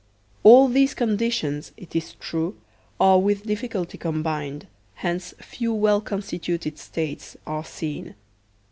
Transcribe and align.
All 0.41 0.67
these 0.67 0.95
conditions, 0.95 1.73
it 1.77 1.95
is 1.95 2.15
true, 2.15 2.57
are 2.99 3.19
with 3.19 3.45
difficulty 3.45 3.99
combined; 3.99 4.65
hence 4.95 5.35
few 5.37 5.75
well 5.75 6.01
constituted 6.01 6.79
States 6.79 7.37
are 7.45 7.63
seen. 7.63 8.15